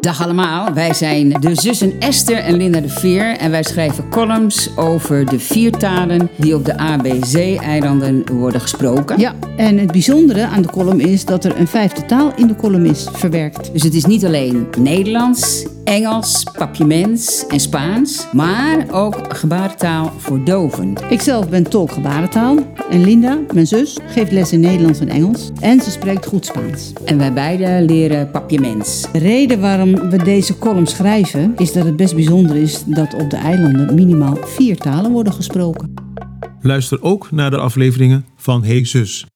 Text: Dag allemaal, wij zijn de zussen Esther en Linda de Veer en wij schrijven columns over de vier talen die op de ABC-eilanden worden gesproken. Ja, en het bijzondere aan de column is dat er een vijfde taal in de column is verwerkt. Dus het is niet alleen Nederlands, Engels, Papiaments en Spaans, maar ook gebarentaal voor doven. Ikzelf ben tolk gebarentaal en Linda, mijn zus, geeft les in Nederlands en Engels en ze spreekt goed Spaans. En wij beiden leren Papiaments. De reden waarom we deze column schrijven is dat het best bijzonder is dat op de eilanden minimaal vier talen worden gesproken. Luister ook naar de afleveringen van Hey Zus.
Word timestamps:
Dag 0.00 0.22
allemaal, 0.22 0.72
wij 0.72 0.94
zijn 0.94 1.28
de 1.28 1.54
zussen 1.54 1.92
Esther 1.98 2.36
en 2.36 2.56
Linda 2.56 2.80
de 2.80 2.88
Veer 2.88 3.36
en 3.36 3.50
wij 3.50 3.62
schrijven 3.62 4.08
columns 4.08 4.76
over 4.76 5.26
de 5.26 5.38
vier 5.38 5.72
talen 5.72 6.30
die 6.36 6.54
op 6.54 6.64
de 6.64 6.76
ABC-eilanden 6.76 8.24
worden 8.32 8.60
gesproken. 8.60 9.18
Ja, 9.18 9.34
en 9.56 9.78
het 9.78 9.92
bijzondere 9.92 10.46
aan 10.46 10.62
de 10.62 10.70
column 10.70 11.00
is 11.00 11.24
dat 11.24 11.44
er 11.44 11.60
een 11.60 11.68
vijfde 11.68 12.04
taal 12.06 12.32
in 12.36 12.46
de 12.46 12.56
column 12.56 12.86
is 12.86 13.08
verwerkt. 13.12 13.72
Dus 13.72 13.82
het 13.82 13.94
is 13.94 14.04
niet 14.04 14.24
alleen 14.24 14.68
Nederlands, 14.78 15.66
Engels, 15.90 16.44
Papiaments 16.58 17.46
en 17.46 17.60
Spaans, 17.60 18.26
maar 18.32 18.86
ook 18.90 19.36
gebarentaal 19.36 20.12
voor 20.16 20.44
doven. 20.44 20.94
Ikzelf 21.08 21.48
ben 21.48 21.70
tolk 21.70 21.92
gebarentaal 21.92 22.58
en 22.90 23.04
Linda, 23.04 23.38
mijn 23.52 23.66
zus, 23.66 23.98
geeft 24.06 24.32
les 24.32 24.52
in 24.52 24.60
Nederlands 24.60 25.00
en 25.00 25.08
Engels 25.08 25.50
en 25.60 25.80
ze 25.80 25.90
spreekt 25.90 26.26
goed 26.26 26.46
Spaans. 26.46 26.92
En 27.04 27.18
wij 27.18 27.32
beiden 27.32 27.84
leren 27.84 28.30
Papiaments. 28.30 29.12
De 29.12 29.18
reden 29.18 29.60
waarom 29.60 30.10
we 30.10 30.22
deze 30.22 30.58
column 30.58 30.86
schrijven 30.86 31.54
is 31.56 31.72
dat 31.72 31.84
het 31.84 31.96
best 31.96 32.14
bijzonder 32.14 32.56
is 32.56 32.84
dat 32.84 33.14
op 33.14 33.30
de 33.30 33.36
eilanden 33.36 33.94
minimaal 33.94 34.36
vier 34.36 34.76
talen 34.76 35.10
worden 35.10 35.32
gesproken. 35.32 35.94
Luister 36.60 37.02
ook 37.02 37.30
naar 37.30 37.50
de 37.50 37.58
afleveringen 37.58 38.24
van 38.36 38.64
Hey 38.64 38.84
Zus. 38.84 39.26